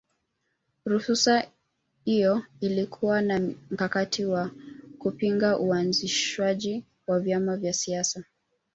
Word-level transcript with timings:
Ruhusa 0.85 1.45
iyo 2.05 2.43
ilikuwa 2.59 3.21
ni 3.21 3.39
mkakati 3.71 4.25
wa 4.25 4.51
kupinga 4.99 5.59
uanzishwaji 5.59 6.85
wa 7.07 7.19
vyama 7.19 7.57
vya 7.57 7.73
siasa 7.73 8.23